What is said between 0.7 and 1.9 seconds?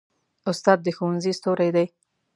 د ښوونځي ستوری دی.